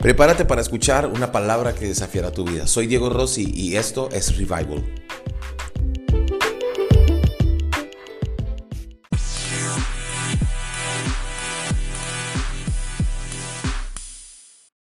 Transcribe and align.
Prepárate 0.00 0.44
para 0.44 0.60
escuchar 0.60 1.06
una 1.06 1.32
palabra 1.32 1.74
que 1.74 1.86
desafiará 1.86 2.30
tu 2.30 2.44
vida. 2.44 2.68
Soy 2.68 2.86
Diego 2.86 3.10
Rossi 3.10 3.50
y 3.52 3.74
esto 3.74 4.08
es 4.12 4.36
Revival. 4.36 4.84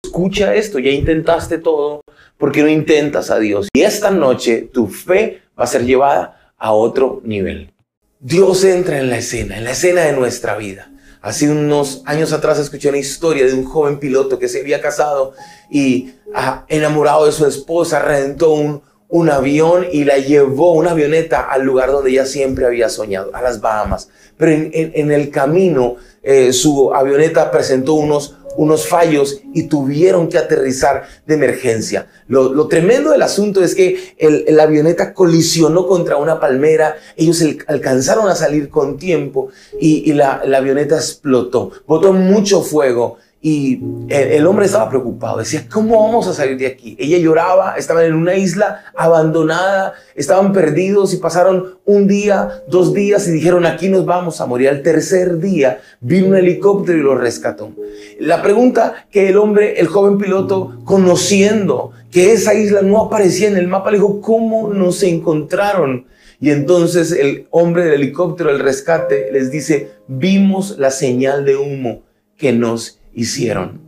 Escucha 0.05 0.55
esto, 0.55 0.79
ya 0.79 0.91
intentaste 0.91 1.59
todo, 1.59 2.03
¿por 2.37 2.53
qué 2.53 2.62
no 2.62 2.69
intentas 2.69 3.30
a 3.30 3.39
Dios? 3.39 3.69
Y 3.73 3.83
esta 3.83 4.11
noche 4.11 4.69
tu 4.71 4.87
fe 4.87 5.41
va 5.59 5.64
a 5.64 5.67
ser 5.67 5.87
llevada 5.87 6.53
a 6.59 6.73
otro 6.73 7.23
nivel. 7.25 7.73
Dios 8.21 8.64
entra 8.64 8.98
en 8.98 9.09
la 9.09 9.17
escena, 9.17 9.57
en 9.57 9.64
la 9.64 9.71
escena 9.71 10.03
de 10.03 10.12
nuestra 10.12 10.59
vida. 10.59 10.91
Hace 11.27 11.50
unos 11.50 12.02
años 12.04 12.32
atrás 12.32 12.57
escuché 12.61 12.89
una 12.89 12.98
historia 12.98 13.44
de 13.46 13.53
un 13.53 13.64
joven 13.64 13.98
piloto 13.98 14.39
que 14.39 14.46
se 14.46 14.61
había 14.61 14.80
casado 14.80 15.32
y 15.68 16.12
ah, 16.32 16.64
enamorado 16.68 17.26
de 17.26 17.32
su 17.32 17.44
esposa, 17.46 17.98
rentó 17.98 18.53
un, 18.53 19.29
avión 19.29 19.89
y 19.90 20.04
la 20.04 20.18
llevó, 20.18 20.75
una 20.75 20.93
avioneta, 20.93 21.40
al 21.40 21.62
lugar 21.64 21.90
donde 21.90 22.11
ella 22.11 22.26
siempre 22.26 22.64
había 22.64 22.89
soñado, 22.89 23.34
a 23.34 23.43
las 23.43 23.61
Bahamas. 23.61 24.08
Pero 24.36 24.53
en, 24.72 25.11
el 25.11 25.31
camino 25.31 25.96
eh, 26.22 26.53
su 26.53 26.94
avioneta 26.94 27.50
presentó 27.50 27.95
unos 27.95 28.36
unos 28.57 28.87
fallos 28.87 29.41
y 29.55 29.65
tuvieron 29.65 30.29
que 30.29 30.39
aterrizar 30.39 31.07
de 31.27 31.35
emergencia. 31.35 32.06
Lo, 32.28 32.67
tremendo 32.69 33.11
del 33.11 33.23
asunto 33.23 33.62
es 33.62 33.75
que 33.75 34.15
el, 34.19 34.45
la 34.48 34.65
avioneta 34.65 35.15
colisionó 35.15 35.87
contra 35.87 36.17
una 36.17 36.41
palmera, 36.41 36.97
ellos 37.17 37.42
alcanzaron 37.67 38.29
a 38.29 38.34
salir 38.34 38.69
con 38.69 38.98
tiempo 38.98 39.48
y, 39.81 40.12
la, 40.12 40.42
la 40.45 40.59
avioneta 40.59 40.97
explotó, 40.97 41.70
botó 41.87 42.12
mucho 42.12 42.62
fuego 42.62 43.19
y 43.41 43.81
el, 44.08 44.47
hombre 44.47 44.67
estaba 44.67 44.89
preocupado, 44.89 45.39
decía, 45.39 45.67
¿cómo 45.70 46.03
vamos 46.03 46.27
a 46.27 46.33
salir 46.33 46.56
de 46.56 46.67
aquí? 46.67 46.97
Ella 46.98 47.19
lloraba, 47.19 47.77
estaban 47.77 48.05
en 48.06 48.15
una 48.15 48.34
isla 48.34 48.87
abandonada, 48.97 49.92
estaban 50.15 50.53
perdidos 50.53 51.12
y 51.15 51.19
pasaron 51.19 51.79
un 51.84 52.09
día, 52.09 52.62
dos 52.67 52.92
días 52.92 53.29
y 53.29 53.33
dijeron, 53.33 53.67
aquí 53.67 53.89
nos 53.89 54.05
vamos 54.05 54.41
a 54.41 54.47
morir. 54.47 54.70
Al 54.70 54.83
tercer 54.83 55.39
día 55.39 55.81
vino 56.01 56.29
un 56.29 56.37
helicóptero 56.37 56.98
y 56.98 57.03
lo 57.03 57.14
rescató. 57.14 57.70
La 58.19 58.42
pregunta 58.42 59.07
que 59.11 59.29
el 59.29 59.37
hombre, 59.37 59.79
el 59.79 59.87
joven 59.87 60.19
piloto, 60.19 60.81
conociendo 60.84 61.92
que 62.11 62.33
esa 62.33 62.55
isla 62.55 62.83
no 62.83 63.03
aparecía 63.03 63.48
en 63.48 63.59
el 63.59 63.69
mapa, 63.69 63.91
le 63.91 63.98
dijo, 63.98 64.20
¿cómo 64.23 64.73
nos 64.73 65.03
encontraron? 65.03 66.07
Y 66.41 66.51
entonces 66.51 67.12
el 67.12 67.47
hombre 67.51 67.84
del 67.84 67.95
helicóptero, 67.95 68.51
el 68.51 68.59
rescate, 68.59 69.31
les 69.31 69.51
dice, 69.51 69.92
vimos 70.09 70.79
la 70.79 70.91
señal 70.91 71.45
de 71.45 71.57
humo 71.57 72.03
que 72.37 72.53
nos 72.53 72.98
hicieron. 73.17 73.81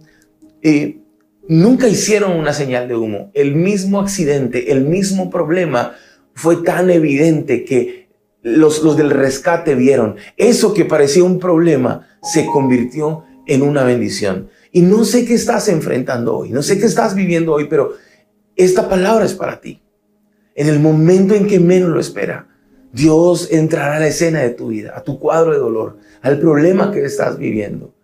y 0.61 1.03
nunca 1.47 1.89
hicieron 1.89 2.33
una 2.33 2.53
señal 2.53 2.89
de 2.89 2.97
humo. 2.97 3.31
El 3.33 3.55
mismo 3.55 4.01
accidente, 4.01 4.73
el 4.73 4.83
mismo 4.83 5.31
problema 5.31 5.95
fue 6.35 6.57
tan 6.57 6.91
evidente 6.91 7.65
que 7.65 8.09
los, 8.43 8.83
los 8.83 8.97
del 8.97 9.11
rescate 9.11 9.75
vieron. 9.75 10.17
Eso 10.37 10.75
que 10.75 10.85
parecía 10.85 11.25
un 11.25 11.39
problema 11.39 12.09
se 12.23 12.47
convirtió 12.47 13.25
en 13.47 13.63
una 13.63 13.85
bendición. 13.85 14.51
Y 14.73 14.83
no 14.83 15.05
sé 15.05 15.25
qué 15.25 15.35
estás 15.35 15.69
enfrentando 15.69 16.37
hoy, 16.37 16.51
no 16.51 16.63
sé 16.63 16.79
qué 16.79 16.87
estás 16.87 17.15
viviendo 17.15 17.55
hoy, 17.55 17.67
pero 17.69 17.95
esta 18.57 18.89
palabra 18.89 19.25
es 19.25 19.35
para 19.35 19.61
ti. 19.61 19.83
En 20.55 20.69
el 20.69 20.81
momento 20.81 21.35
en 21.35 21.47
que 21.47 21.61
menos 21.61 21.91
lo 21.91 22.01
espera, 22.01 22.49
Dios 22.93 23.49
entrará 23.53 23.97
a 23.97 24.01
la 24.01 24.09
escena 24.09 24.41
de 24.41 24.51
tu 24.51 24.69
vida, 24.69 24.93
a 24.97 25.03
tu 25.03 25.19
cuadro 25.19 25.53
de 25.53 25.59
dolor, 25.59 25.99
al 26.21 26.39
problema 26.39 26.91
que 26.93 27.05
estás 27.05 27.39
viviendo. 27.39 27.95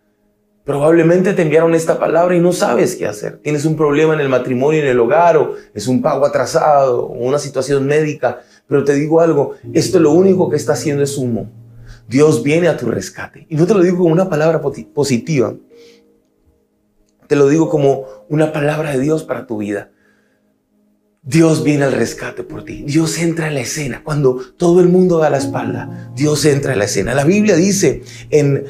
Probablemente 0.65 1.35
te 1.35 1.43
enviaron 1.43 1.75
esta 1.75 1.99
palabra 1.99 2.35
y 2.35 2.41
no 2.41 2.53
sabes 2.53 2.97
qué 2.97 3.07
hacer. 3.07 3.39
Tienes 3.39 3.67
un 3.67 3.77
problema 3.77 4.15
en 4.15 4.21
el 4.21 4.31
matrimonio, 4.31 4.81
en 4.81 4.89
el 4.89 4.99
hogar, 4.99 5.37
o 5.37 5.57
es 5.75 5.87
un 5.87 6.01
pago 6.01 6.25
atrasado, 6.25 7.07
o 7.07 7.13
una 7.13 7.39
situación 7.39 7.87
médica. 7.87 8.41
Pero 8.67 8.83
te 8.83 8.95
digo 8.95 9.21
algo, 9.21 9.57
esto 9.75 10.01
lo 10.01 10.13
único 10.13 10.49
que 10.49 10.57
está 10.57 10.73
haciendo 10.73 11.03
es 11.03 11.19
humo. 11.19 11.51
Dios 12.09 12.43
viene 12.43 12.69
a 12.69 12.79
tu 12.79 12.87
rescate. 12.87 13.47
Y 13.51 13.57
no 13.57 13.67
te 13.67 13.75
lo 13.75 13.83
digo 13.83 13.99
como 13.99 14.13
una 14.13 14.31
palabra 14.31 14.63
positiva. 14.63 15.55
Te 17.27 17.37
lo 17.37 17.49
digo 17.49 17.69
como 17.69 18.07
una 18.31 18.53
palabra 18.53 18.93
de 18.93 19.01
Dios 19.01 19.23
para 19.23 19.47
tu 19.47 19.59
vida. 19.59 19.91
Dios 21.27 21.65
viene 21.65 21.85
al 21.85 21.93
rescate 21.93 22.43
por 22.43 22.65
ti. 22.65 22.85
Dios 22.87 23.19
entra 23.19 23.49
en 23.49 23.55
la 23.55 23.61
escena. 23.61 24.03
Cuando 24.05 24.39
todo 24.57 24.81
el 24.81 24.89
mundo 24.89 25.19
da 25.19 25.31
la 25.31 25.39
espalda, 25.39 26.11
Dios 26.15 26.45
entra 26.45 26.75
en 26.75 26.79
la 26.79 26.85
escena. 26.85 27.15
La 27.15 27.25
Biblia 27.25 27.57
dice 27.57 28.03
en 28.31 28.65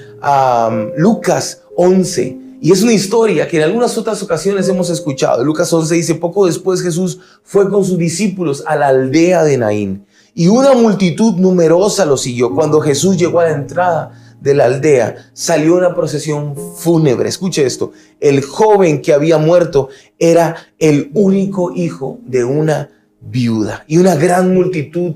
Lucas 0.96 1.62
11, 1.76 2.38
y 2.60 2.72
es 2.72 2.82
una 2.82 2.92
historia 2.92 3.48
que 3.48 3.58
en 3.58 3.64
algunas 3.64 3.98
otras 3.98 4.22
ocasiones 4.22 4.68
hemos 4.68 4.88
escuchado. 4.88 5.44
Lucas 5.44 5.72
11 5.72 5.94
dice, 5.96 6.14
poco 6.14 6.46
después 6.46 6.80
Jesús 6.80 7.18
fue 7.42 7.68
con 7.68 7.84
sus 7.84 7.98
discípulos 7.98 8.62
a 8.66 8.76
la 8.76 8.86
aldea 8.86 9.42
de 9.42 9.58
Naín 9.58 10.06
y 10.34 10.48
una 10.48 10.72
multitud 10.72 11.34
numerosa 11.34 12.04
lo 12.04 12.16
siguió. 12.16 12.54
Cuando 12.54 12.80
Jesús 12.80 13.16
llegó 13.16 13.40
a 13.40 13.44
la 13.44 13.52
entrada 13.52 14.23
de 14.44 14.54
la 14.54 14.66
aldea, 14.66 15.30
salió 15.32 15.74
una 15.74 15.94
procesión 15.94 16.54
fúnebre. 16.76 17.30
Escuche 17.30 17.64
esto, 17.64 17.92
el 18.20 18.42
joven 18.42 19.00
que 19.00 19.14
había 19.14 19.38
muerto 19.38 19.88
era 20.18 20.54
el 20.78 21.10
único 21.14 21.72
hijo 21.74 22.18
de 22.26 22.44
una 22.44 22.90
viuda 23.22 23.84
y 23.88 23.96
una 23.96 24.16
gran 24.16 24.52
multitud 24.52 25.14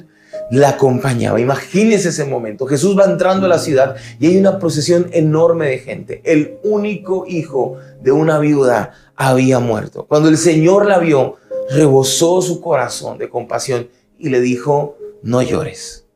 la 0.51 0.71
acompañaba. 0.71 1.39
Imagínese 1.39 2.09
ese 2.09 2.25
momento. 2.25 2.65
Jesús 2.67 2.99
va 2.99 3.05
entrando 3.05 3.45
a 3.45 3.51
la 3.51 3.59
ciudad 3.59 3.97
y 4.19 4.29
hay 4.29 4.39
una 4.39 4.59
procesión 4.59 5.11
enorme 5.13 5.69
de 5.69 5.79
gente. 5.79 6.23
El 6.25 6.57
único 6.65 7.27
hijo 7.29 7.77
de 8.01 8.13
una 8.13 8.39
viuda 8.39 8.95
había 9.15 9.59
muerto. 9.59 10.07
Cuando 10.07 10.31
el 10.31 10.39
Señor 10.39 10.87
la 10.87 10.99
vio, 10.99 11.37
rebosó 11.69 12.41
su 12.41 12.63
corazón 12.63 13.19
de 13.19 13.29
compasión 13.29 13.89
y 14.19 14.31
le 14.31 14.41
dijo, 14.41 14.97
no 15.23 15.43
llores. 15.43 16.08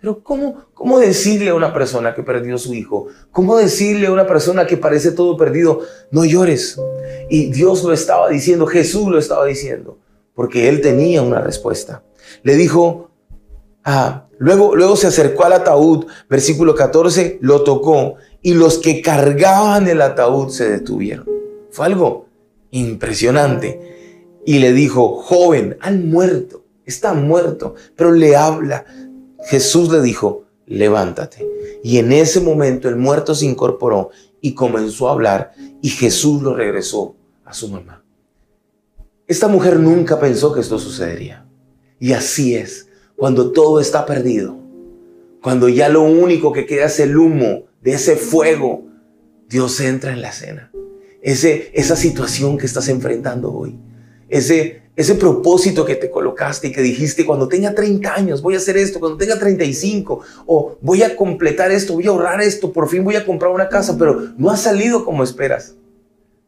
Pero 0.00 0.22
¿cómo, 0.22 0.66
¿cómo 0.74 0.98
decirle 0.98 1.50
a 1.50 1.54
una 1.54 1.72
persona 1.72 2.14
que 2.14 2.22
perdió 2.22 2.56
su 2.58 2.72
hijo? 2.74 3.08
¿Cómo 3.32 3.56
decirle 3.56 4.06
a 4.06 4.12
una 4.12 4.26
persona 4.26 4.66
que 4.66 4.76
parece 4.76 5.12
todo 5.12 5.36
perdido, 5.36 5.80
no 6.10 6.24
llores? 6.24 6.80
Y 7.28 7.50
Dios 7.50 7.82
lo 7.82 7.92
estaba 7.92 8.28
diciendo, 8.28 8.66
Jesús 8.66 9.08
lo 9.08 9.18
estaba 9.18 9.44
diciendo, 9.44 9.98
porque 10.34 10.68
él 10.68 10.80
tenía 10.80 11.22
una 11.22 11.40
respuesta. 11.40 12.04
Le 12.42 12.54
dijo, 12.54 13.08
Ah, 13.90 14.26
luego, 14.36 14.76
luego 14.76 14.96
se 14.96 15.06
acercó 15.06 15.46
al 15.46 15.54
ataúd, 15.54 16.04
versículo 16.28 16.74
14, 16.74 17.38
lo 17.40 17.62
tocó 17.64 18.16
y 18.42 18.52
los 18.52 18.76
que 18.76 19.00
cargaban 19.00 19.88
el 19.88 20.02
ataúd 20.02 20.50
se 20.50 20.68
detuvieron. 20.68 21.26
Fue 21.70 21.86
algo 21.86 22.26
impresionante. 22.70 24.40
Y 24.44 24.58
le 24.58 24.74
dijo, 24.74 25.16
joven, 25.22 25.78
han 25.80 26.10
muerto, 26.10 26.66
está 26.84 27.14
muerto, 27.14 27.76
pero 27.96 28.12
le 28.12 28.36
habla. 28.36 28.84
Jesús 29.44 29.90
le 29.90 30.02
dijo, 30.02 30.44
levántate. 30.66 31.46
Y 31.82 31.98
en 31.98 32.12
ese 32.12 32.40
momento 32.40 32.88
el 32.88 32.96
muerto 32.96 33.34
se 33.34 33.46
incorporó 33.46 34.10
y 34.40 34.54
comenzó 34.54 35.08
a 35.08 35.12
hablar 35.12 35.52
y 35.80 35.88
Jesús 35.88 36.42
lo 36.42 36.54
regresó 36.54 37.14
a 37.44 37.52
su 37.52 37.68
mamá. 37.68 38.04
Esta 39.26 39.48
mujer 39.48 39.78
nunca 39.78 40.18
pensó 40.18 40.52
que 40.52 40.60
esto 40.60 40.78
sucedería. 40.78 41.46
Y 42.00 42.12
así 42.12 42.54
es 42.54 42.88
cuando 43.16 43.50
todo 43.50 43.80
está 43.80 44.06
perdido, 44.06 44.56
cuando 45.42 45.68
ya 45.68 45.88
lo 45.88 46.02
único 46.02 46.52
que 46.52 46.66
queda 46.66 46.86
es 46.86 47.00
el 47.00 47.16
humo 47.16 47.64
de 47.82 47.92
ese 47.92 48.16
fuego, 48.16 48.86
Dios 49.48 49.80
entra 49.80 50.12
en 50.12 50.22
la 50.22 50.28
escena. 50.28 50.70
Ese, 51.20 51.70
esa 51.74 51.96
situación 51.96 52.58
que 52.58 52.66
estás 52.66 52.88
enfrentando 52.88 53.52
hoy, 53.52 53.76
ese, 54.28 54.82
ese 54.98 55.14
propósito 55.14 55.84
que 55.84 55.94
te 55.94 56.10
colocaste 56.10 56.66
y 56.66 56.72
que 56.72 56.82
dijiste, 56.82 57.24
cuando 57.24 57.46
tenga 57.46 57.72
30 57.72 58.14
años 58.14 58.42
voy 58.42 58.54
a 58.54 58.56
hacer 58.56 58.76
esto, 58.76 58.98
cuando 58.98 59.16
tenga 59.16 59.38
35, 59.38 60.20
o 60.44 60.76
voy 60.80 61.04
a 61.04 61.14
completar 61.14 61.70
esto, 61.70 61.92
voy 61.92 62.08
a 62.08 62.10
ahorrar 62.10 62.40
esto, 62.40 62.72
por 62.72 62.88
fin 62.88 63.04
voy 63.04 63.14
a 63.14 63.24
comprar 63.24 63.52
una 63.52 63.68
casa, 63.68 63.96
pero 63.96 64.20
no 64.36 64.50
ha 64.50 64.56
salido 64.56 65.04
como 65.04 65.22
esperas. 65.22 65.76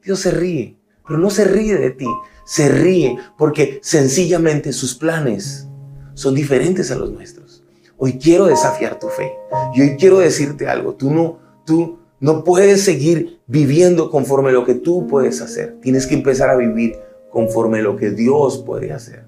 Dios 0.03 0.19
se 0.19 0.33
ríe, 0.33 0.77
pero 1.07 1.21
no 1.21 1.31
se 1.31 1.45
ríe 1.45 1.77
de 1.77 1.91
ti, 1.91 2.09
se 2.45 2.69
ríe 2.69 3.19
porque 3.39 3.79
sencillamente 3.85 4.73
sus 4.73 4.97
planes 4.97 5.69
son 6.15 6.35
diferentes 6.35 6.91
a 6.91 6.97
los 6.97 7.13
nuestros. 7.13 7.63
Hoy 7.99 8.19
quiero 8.19 8.47
desafiar 8.47 8.99
tu 8.99 9.07
fe. 9.07 9.31
Y 9.77 9.83
hoy 9.83 9.97
quiero 9.97 10.19
decirte 10.19 10.67
algo. 10.67 10.95
Tú 10.95 11.13
no, 11.13 11.39
tú 11.65 12.01
no 12.19 12.43
puedes 12.43 12.83
seguir 12.83 13.39
viviendo 13.47 14.11
conforme 14.11 14.51
lo 14.51 14.65
que 14.65 14.75
tú 14.75 15.07
puedes 15.07 15.41
hacer. 15.41 15.77
Tienes 15.81 16.09
que 16.09 16.15
empezar 16.15 16.51
a 16.51 16.57
vivir 16.57 16.97
conforme 17.31 17.83
lo 17.83 17.97
que 17.97 18.11
Dios 18.11 18.63
puede 18.65 18.93
hacer. 18.93 19.25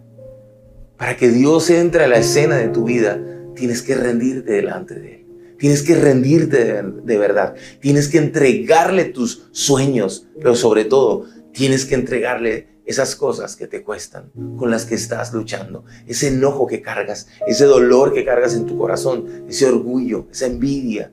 Para 0.97 1.17
que 1.17 1.29
Dios 1.29 1.71
entre 1.71 2.05
a 2.05 2.09
la 2.09 2.19
escena 2.19 2.57
de 2.57 2.69
tu 2.69 2.85
vida, 2.85 3.21
tienes 3.55 3.83
que 3.83 3.95
rendirte 3.95 4.53
delante 4.53 4.95
de 4.95 5.15
Él. 5.15 5.27
Tienes 5.59 5.83
que 5.83 5.95
rendirte 5.95 6.65
de, 6.65 6.83
de, 6.83 7.19
verdad. 7.19 7.55
Tienes 7.81 8.09
que 8.09 8.19
entregarle 8.19 9.05
tus 9.05 9.49
sueños, 9.53 10.27
pero 10.41 10.57
sobre 10.57 10.85
todo 10.85 11.27
tienes 11.53 11.85
que 11.85 11.95
entregarle 11.95 12.73
esas 12.85 13.15
cosas 13.15 13.57
que 13.57 13.67
te 13.67 13.83
cuestan, 13.83 14.31
con 14.57 14.71
las 14.71 14.85
que 14.85 14.95
estás 14.95 15.33
luchando, 15.33 15.85
ese 16.07 16.29
enojo 16.29 16.67
que 16.67 16.83
cargas, 16.83 17.29
ese 17.47 17.65
dolor 17.65 18.13
que 18.13 18.25
cargas 18.25 18.55
en 18.55 18.67
tu 18.67 18.77
corazón, 18.77 19.45
ese 19.49 19.67
orgullo, 19.67 20.27
esa 20.31 20.47
envidia. 20.47 21.13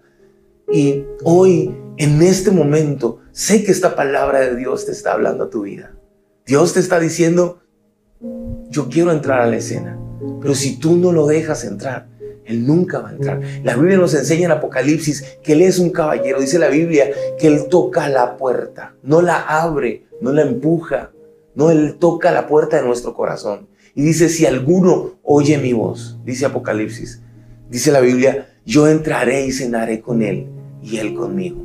Y 0.71 1.05
hoy, 1.23 1.75
en 1.97 2.21
este 2.21 2.51
momento, 2.51 3.19
sé 3.31 3.63
que 3.63 3.71
esta 3.71 3.95
palabra 3.95 4.39
de 4.39 4.55
Dios 4.55 4.85
te 4.85 4.91
está 4.91 5.13
hablando 5.13 5.45
a 5.45 5.49
tu 5.49 5.63
vida. 5.63 5.95
Dios 6.49 6.73
te 6.73 6.79
está 6.79 6.99
diciendo, 6.99 7.59
yo 8.71 8.89
quiero 8.89 9.11
entrar 9.11 9.41
a 9.41 9.45
la 9.45 9.57
escena, 9.57 9.99
pero 10.41 10.55
si 10.55 10.79
tú 10.79 10.95
no 10.95 11.11
lo 11.11 11.27
dejas 11.27 11.63
entrar, 11.63 12.07
Él 12.43 12.65
nunca 12.65 12.97
va 13.01 13.09
a 13.09 13.11
entrar. 13.11 13.39
La 13.63 13.75
Biblia 13.75 13.97
nos 13.97 14.15
enseña 14.15 14.45
en 14.45 14.53
Apocalipsis 14.53 15.37
que 15.43 15.53
Él 15.53 15.61
es 15.61 15.77
un 15.77 15.91
caballero. 15.91 16.41
Dice 16.41 16.57
la 16.57 16.69
Biblia 16.69 17.11
que 17.37 17.45
Él 17.45 17.67
toca 17.69 18.09
la 18.09 18.35
puerta, 18.35 18.95
no 19.03 19.21
la 19.21 19.41
abre, 19.41 20.07
no 20.21 20.31
la 20.31 20.41
empuja, 20.41 21.11
no, 21.53 21.69
Él 21.69 21.97
toca 21.99 22.31
la 22.31 22.47
puerta 22.47 22.77
de 22.77 22.83
nuestro 22.87 23.13
corazón. 23.13 23.67
Y 23.93 24.01
dice, 24.01 24.27
si 24.27 24.47
alguno 24.47 25.19
oye 25.21 25.59
mi 25.59 25.73
voz, 25.73 26.17
dice 26.25 26.47
Apocalipsis, 26.47 27.21
dice 27.69 27.91
la 27.91 27.99
Biblia, 27.99 28.55
yo 28.65 28.87
entraré 28.87 29.45
y 29.45 29.51
cenaré 29.51 30.01
con 30.01 30.23
Él 30.23 30.47
y 30.81 30.97
Él 30.97 31.13
conmigo. 31.13 31.61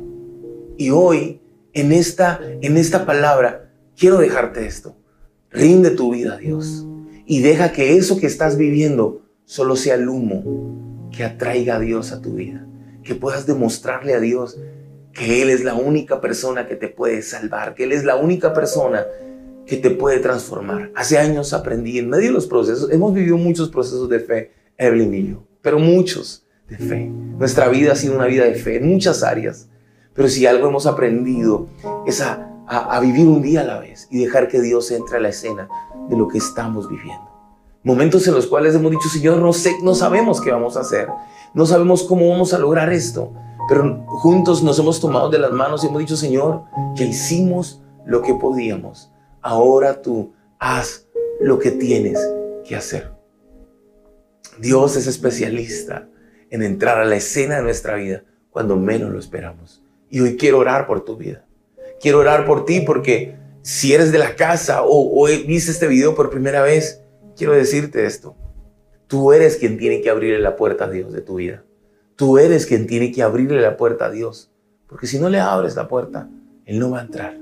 Y 0.77 0.91
hoy, 0.91 1.41
en 1.73 1.91
esta, 1.91 2.39
en 2.61 2.77
esta 2.77 3.07
palabra, 3.07 3.64
quiero 3.97 4.17
dejarte 4.17 4.65
esto. 4.65 4.95
Rinde 5.51 5.91
tu 5.91 6.13
vida 6.13 6.33
a 6.33 6.37
Dios 6.37 6.85
y 7.25 7.41
deja 7.41 7.71
que 7.71 7.95
eso 7.97 8.17
que 8.17 8.27
estás 8.27 8.57
viviendo 8.57 9.21
solo 9.45 9.75
sea 9.75 9.95
el 9.95 10.09
humo 10.09 11.09
que 11.11 11.23
atraiga 11.23 11.77
a 11.77 11.79
Dios 11.79 12.11
a 12.11 12.21
tu 12.21 12.33
vida. 12.33 12.65
Que 13.03 13.15
puedas 13.15 13.45
demostrarle 13.45 14.13
a 14.13 14.19
Dios 14.19 14.57
que 15.13 15.41
Él 15.41 15.49
es 15.49 15.63
la 15.63 15.75
única 15.75 16.19
persona 16.19 16.67
que 16.67 16.75
te 16.75 16.89
puede 16.89 17.21
salvar, 17.21 17.73
que 17.73 17.85
Él 17.85 17.93
es 17.93 18.03
la 18.03 18.17
única 18.17 18.53
persona 18.53 19.05
que 19.65 19.77
te 19.77 19.89
puede 19.89 20.19
transformar. 20.19 20.91
Hace 20.93 21.17
años 21.17 21.53
aprendí 21.53 21.97
en 21.97 22.09
medio 22.09 22.27
de 22.27 22.33
los 22.33 22.47
procesos, 22.47 22.91
hemos 22.91 23.13
vivido 23.13 23.37
muchos 23.37 23.69
procesos 23.69 24.09
de 24.09 24.19
fe, 24.19 24.51
Evelyn 24.77 25.13
y 25.13 25.27
yo, 25.29 25.47
pero 25.61 25.79
muchos 25.79 26.45
de 26.67 26.77
fe. 26.77 27.05
Nuestra 27.05 27.69
vida 27.69 27.93
ha 27.93 27.95
sido 27.95 28.15
una 28.15 28.25
vida 28.25 28.43
de 28.43 28.55
fe 28.55 28.77
en 28.77 28.87
muchas 28.87 29.23
áreas, 29.23 29.69
pero 30.13 30.27
si 30.27 30.45
algo 30.45 30.67
hemos 30.67 30.85
aprendido 30.85 31.69
es 32.05 32.21
a, 32.21 32.54
a, 32.67 32.99
vivir 32.99 33.27
un 33.27 33.41
día 33.41 33.61
a 33.61 33.63
la 33.63 33.79
vez 33.79 34.07
y 34.09 34.23
dejar 34.23 34.47
que 34.47 34.61
Dios 34.61 34.91
entre 34.91 35.17
a 35.17 35.19
la 35.19 35.29
escena 35.29 35.67
de 36.09 36.17
lo 36.17 36.27
que 36.27 36.37
estamos 36.37 36.89
viviendo. 36.89 37.29
Momentos 37.83 38.27
en 38.27 38.33
los 38.33 38.47
cuales 38.47 38.73
hemos 38.73 38.91
dicho, 38.91 39.09
Señor, 39.09 39.37
no 39.37 39.53
sé, 39.53 39.75
no 39.83 39.93
sabemos 39.93 40.41
qué 40.41 40.51
vamos 40.51 40.75
a 40.75 40.81
hacer, 40.81 41.07
no 41.53 41.65
sabemos 41.65 42.03
cómo 42.03 42.29
vamos 42.29 42.53
a 42.53 42.59
lograr 42.59 42.91
esto, 42.91 43.31
pero 43.69 44.03
juntos 44.07 44.63
nos 44.63 44.79
hemos 44.79 44.99
tomado 44.99 45.29
de 45.29 45.39
las 45.39 45.51
manos 45.51 45.83
y 45.83 45.87
hemos 45.87 45.99
dicho, 45.99 46.17
Señor, 46.17 46.63
ya 46.95 47.05
hicimos 47.05 47.81
lo 48.05 48.21
que 48.21 48.33
podíamos 48.33 49.11
ahora 49.45 50.01
tú 50.01 50.33
haz 50.57 51.05
lo 51.39 51.59
que 51.59 51.69
tienes 51.69 52.19
que 52.67 52.75
hacer. 52.75 53.11
Dios 54.57 54.95
es 54.95 55.05
especialista 55.05 56.09
en 56.49 56.63
entrar 56.63 56.97
a 56.97 57.05
la 57.05 57.17
escena 57.17 57.57
de 57.57 57.61
nuestra 57.61 57.95
vida 57.95 58.23
cuando 58.49 58.75
menos 58.75 59.11
lo 59.11 59.19
esperamos. 59.19 59.83
Y 60.09 60.21
hoy 60.21 60.35
quiero 60.35 60.57
orar 60.57 60.87
por 60.87 61.05
tu 61.05 61.15
vida. 61.15 61.45
Quiero 61.99 62.19
orar 62.19 62.45
por 62.45 62.65
ti 62.65 62.81
porque 62.81 63.35
si 63.61 63.93
eres 63.93 64.11
de 64.11 64.19
la 64.19 64.35
casa 64.35 64.83
o, 64.83 65.23
o 65.23 65.25
viste 65.25 65.71
este 65.71 65.87
video 65.87 66.15
por 66.15 66.29
primera 66.29 66.61
vez, 66.61 67.01
quiero 67.35 67.53
decirte 67.53 68.05
esto. 68.05 68.35
Tú 69.07 69.33
eres 69.33 69.57
quien 69.57 69.77
tiene 69.77 70.01
que 70.01 70.09
abrirle 70.09 70.39
la 70.39 70.55
puerta 70.55 70.85
a 70.85 70.89
Dios 70.89 71.13
de 71.13 71.21
tu 71.21 71.35
vida. 71.35 71.63
Tú 72.15 72.37
eres 72.37 72.65
quien 72.65 72.87
tiene 72.87 73.11
que 73.11 73.21
abrirle 73.21 73.61
la 73.61 73.77
puerta 73.77 74.05
a 74.05 74.11
Dios. 74.11 74.51
Porque 74.87 75.07
si 75.07 75.19
no 75.19 75.29
le 75.29 75.39
abres 75.39 75.75
la 75.75 75.87
puerta, 75.87 76.29
Él 76.65 76.79
no 76.79 76.91
va 76.91 76.99
a 76.99 77.03
entrar. 77.03 77.37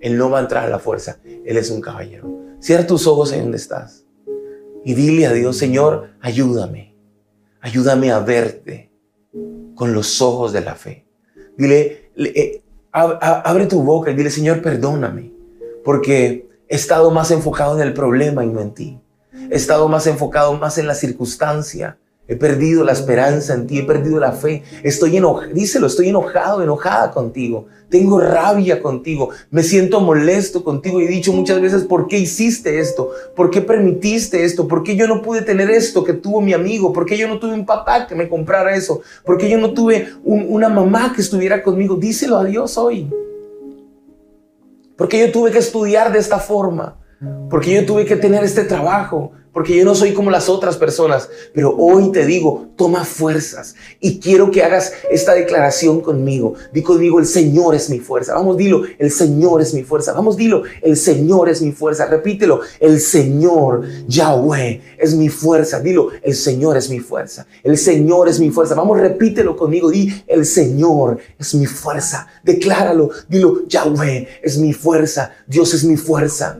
Él 0.00 0.16
no 0.18 0.30
va 0.30 0.38
a 0.38 0.42
entrar 0.42 0.64
a 0.64 0.68
la 0.68 0.78
fuerza. 0.78 1.18
Él 1.24 1.56
es 1.56 1.70
un 1.70 1.80
caballero. 1.80 2.28
Cierra 2.60 2.86
tus 2.86 3.06
ojos 3.06 3.32
ahí 3.32 3.40
donde 3.40 3.56
estás. 3.56 4.04
Y 4.84 4.94
dile 4.94 5.26
a 5.26 5.32
Dios, 5.32 5.56
Señor, 5.56 6.10
ayúdame. 6.20 6.94
Ayúdame 7.60 8.10
a 8.10 8.18
verte 8.18 8.90
con 9.74 9.94
los 9.94 10.20
ojos 10.20 10.52
de 10.52 10.60
la 10.60 10.74
fe. 10.74 11.06
Dile, 11.56 12.10
abre 12.94 13.66
tu 13.66 13.82
boca 13.82 14.10
y 14.10 14.14
dile, 14.14 14.30
Señor, 14.30 14.62
perdóname. 14.62 15.32
Porque 15.84 16.48
he 16.68 16.76
estado 16.76 17.10
más 17.10 17.30
enfocado 17.30 17.74
en 17.74 17.86
el 17.86 17.92
problema 17.92 18.44
y 18.44 18.48
no 18.48 18.60
en 18.60 18.72
ti. 18.72 19.00
He 19.50 19.56
estado 19.56 19.88
más 19.88 20.06
enfocado 20.06 20.54
más 20.54 20.78
en 20.78 20.86
la 20.86 20.94
circunstancia 20.94 21.98
He 22.26 22.36
perdido 22.36 22.84
la 22.84 22.92
esperanza 22.92 23.52
en 23.52 23.66
ti, 23.66 23.78
he 23.78 23.82
perdido 23.82 24.18
la 24.18 24.32
fe. 24.32 24.62
Estoy 24.82 25.18
enojado, 25.18 25.52
díselo, 25.52 25.86
estoy 25.86 26.08
enojado, 26.08 26.62
enojada 26.62 27.10
contigo. 27.10 27.66
Tengo 27.90 28.18
rabia 28.18 28.80
contigo, 28.80 29.28
me 29.50 29.62
siento 29.62 30.00
molesto 30.00 30.64
contigo 30.64 31.00
he 31.00 31.06
dicho 31.06 31.32
muchas 31.32 31.60
veces, 31.60 31.84
¿por 31.84 32.08
qué 32.08 32.18
hiciste 32.18 32.80
esto? 32.80 33.10
¿Por 33.36 33.50
qué 33.50 33.60
permitiste 33.60 34.42
esto? 34.42 34.66
¿Por 34.66 34.82
qué 34.82 34.96
yo 34.96 35.06
no 35.06 35.20
pude 35.20 35.42
tener 35.42 35.70
esto 35.70 36.02
que 36.02 36.14
tuvo 36.14 36.40
mi 36.40 36.54
amigo? 36.54 36.92
¿Por 36.92 37.04
qué 37.04 37.18
yo 37.18 37.28
no 37.28 37.38
tuve 37.38 37.52
un 37.52 37.66
papá 37.66 38.06
que 38.06 38.14
me 38.14 38.28
comprara 38.28 38.74
eso? 38.74 39.02
¿Por 39.24 39.36
qué 39.36 39.48
yo 39.48 39.58
no 39.58 39.74
tuve 39.74 40.08
una 40.24 40.70
mamá 40.70 41.12
que 41.14 41.20
estuviera 41.20 41.62
conmigo? 41.62 41.96
Díselo 41.96 42.38
a 42.38 42.44
Dios 42.44 42.78
hoy. 42.78 43.08
¿Por 44.96 45.08
qué 45.08 45.20
yo 45.20 45.30
tuve 45.30 45.50
que 45.50 45.58
estudiar 45.58 46.10
de 46.10 46.18
esta 46.18 46.38
forma? 46.38 46.96
¿Por 47.50 47.60
qué 47.60 47.74
yo 47.74 47.86
tuve 47.86 48.04
que 48.04 48.16
tener 48.16 48.44
este 48.44 48.64
trabajo? 48.64 49.32
porque 49.54 49.76
yo 49.76 49.84
no 49.84 49.94
soy 49.94 50.12
como 50.12 50.32
las 50.32 50.48
otras 50.48 50.76
personas, 50.76 51.30
pero 51.54 51.74
hoy 51.76 52.10
te 52.10 52.26
digo, 52.26 52.66
toma 52.76 53.04
fuerzas 53.04 53.76
y 54.00 54.18
quiero 54.18 54.50
que 54.50 54.64
hagas 54.64 54.92
esta 55.10 55.32
declaración 55.32 56.00
conmigo. 56.00 56.54
Di 56.72 56.82
conmigo, 56.82 57.20
el 57.20 57.26
Señor 57.26 57.76
es 57.76 57.88
mi 57.88 58.00
fuerza. 58.00 58.34
Vamos, 58.34 58.56
dilo, 58.56 58.82
el 58.98 59.12
Señor 59.12 59.62
es 59.62 59.72
mi 59.72 59.84
fuerza. 59.84 60.12
Vamos, 60.12 60.36
dilo, 60.36 60.64
el 60.82 60.96
Señor 60.96 61.48
es 61.48 61.62
mi 61.62 61.70
fuerza. 61.70 62.06
Repítelo, 62.06 62.62
el 62.80 62.98
Señor, 63.00 63.84
Yahweh, 64.08 64.82
es 64.98 65.14
mi 65.14 65.28
fuerza. 65.28 65.78
Dilo, 65.78 66.08
el 66.20 66.34
Señor 66.34 66.76
es 66.76 66.90
mi 66.90 66.98
fuerza. 66.98 67.46
El 67.62 67.78
Señor 67.78 68.28
es 68.28 68.40
mi 68.40 68.50
fuerza. 68.50 68.74
Vamos, 68.74 68.98
repítelo 68.98 69.56
conmigo. 69.56 69.88
Di, 69.88 70.24
el 70.26 70.46
Señor 70.46 71.18
es 71.38 71.54
mi 71.54 71.66
fuerza. 71.66 72.26
Decláralo. 72.42 73.10
Dilo, 73.28 73.68
Yahweh 73.68 74.26
es 74.42 74.58
mi 74.58 74.72
fuerza. 74.72 75.30
Dios 75.46 75.72
es 75.74 75.84
mi 75.84 75.96
fuerza. 75.96 76.58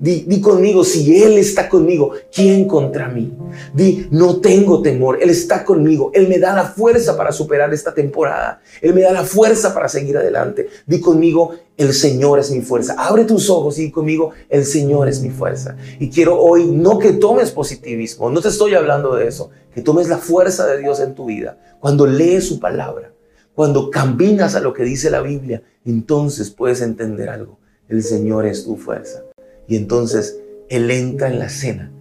Di, 0.00 0.40
conmigo, 0.40 0.84
si 0.84 1.20
Él 1.20 1.38
está 1.38 1.68
conmigo, 1.68 2.12
¿quién 2.32 2.68
contra 2.68 3.08
mí? 3.08 3.36
Di, 3.74 4.06
no 4.12 4.40
tengo 4.40 4.80
temor, 4.80 5.18
Él 5.20 5.30
está 5.30 5.64
conmigo, 5.64 6.12
Él 6.14 6.28
me 6.28 6.38
da 6.38 6.54
la 6.54 6.66
fuerza 6.66 7.16
para 7.16 7.32
superar 7.32 7.74
esta 7.74 7.92
temporada, 7.92 8.60
Él 8.80 8.94
me 8.94 9.02
da 9.02 9.10
la 9.10 9.24
fuerza 9.24 9.74
para 9.74 9.88
seguir 9.88 10.16
adelante. 10.16 10.68
Di 10.86 11.00
conmigo, 11.00 11.50
el 11.76 11.92
Señor 11.92 12.38
es 12.38 12.52
mi 12.52 12.60
fuerza. 12.60 12.94
Abre 12.96 13.24
tus 13.24 13.50
ojos 13.50 13.76
y 13.80 13.86
di 13.86 13.90
conmigo, 13.90 14.30
el 14.48 14.64
Señor 14.64 15.08
es 15.08 15.20
mi 15.20 15.30
fuerza. 15.30 15.76
Y 15.98 16.10
quiero 16.10 16.40
hoy 16.40 16.66
no 16.66 17.00
que 17.00 17.14
tomes 17.14 17.50
positivismo, 17.50 18.30
no 18.30 18.40
te 18.40 18.48
estoy 18.48 18.74
hablando 18.74 19.16
de 19.16 19.26
eso, 19.26 19.50
que 19.74 19.82
tomes 19.82 20.08
la 20.08 20.18
fuerza 20.18 20.64
de 20.66 20.78
Dios 20.78 21.00
en 21.00 21.16
tu 21.16 21.26
vida. 21.26 21.58
Cuando 21.80 22.06
lees 22.06 22.46
su 22.46 22.60
palabra, 22.60 23.12
cuando 23.52 23.90
caminas 23.90 24.54
a 24.54 24.60
lo 24.60 24.72
que 24.72 24.84
dice 24.84 25.10
la 25.10 25.22
Biblia, 25.22 25.64
entonces 25.84 26.50
puedes 26.50 26.82
entender 26.82 27.28
algo. 27.28 27.58
El 27.88 28.04
Señor 28.04 28.46
es 28.46 28.64
tu 28.64 28.76
fuerza. 28.76 29.27
Y 29.68 29.76
entonces 29.76 30.40
Él 30.70 30.90
entra 30.90 31.28
en 31.28 31.38
la 31.38 31.50
cena 31.50 31.92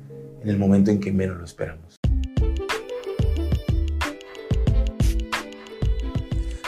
en 0.41 0.49
el 0.49 0.57
momento 0.57 0.89
en 0.89 0.99
que 0.99 1.11
menos 1.11 1.37
lo 1.37 1.45
esperamos. 1.45 1.97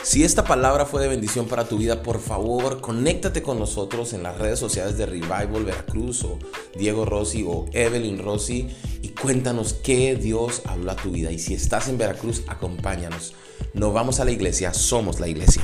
Si 0.04 0.24
esta 0.24 0.44
palabra 0.44 0.86
fue 0.86 1.02
de 1.02 1.08
bendición 1.08 1.48
para 1.48 1.66
tu 1.66 1.78
vida, 1.78 2.02
por 2.02 2.20
favor, 2.20 2.82
conéctate 2.82 3.44
con 3.44 3.60
nosotros 3.60 4.14
en 4.14 4.24
las 4.24 4.40
redes 4.40 4.58
sociales 4.58 4.98
de 4.98 5.06
Revival 5.06 5.64
Veracruz 5.64 6.24
o 6.24 6.40
Diego 6.76 7.06
Rossi 7.06 7.46
o 7.48 7.68
Evelyn 7.74 8.18
Rossi 8.18 8.70
y 9.04 9.10
cuéntanos 9.10 9.74
qué 9.74 10.16
Dios 10.16 10.64
habló 10.66 10.92
a 10.92 10.96
tu 10.96 11.12
vida. 11.12 11.32
Y 11.32 11.38
si 11.38 11.54
estás 11.54 11.90
en 11.90 12.00
Veracruz, 12.00 12.44
acompáñanos. 12.48 13.36
No 13.74 13.94
vamos 13.94 14.20
a 14.20 14.26
la 14.26 14.32
iglesia, 14.32 14.74
somos 14.74 15.20
la 15.20 15.28
iglesia. 15.28 15.62